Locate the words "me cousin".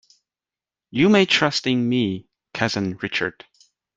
1.87-2.97